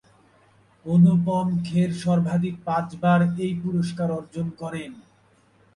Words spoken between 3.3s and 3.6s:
এই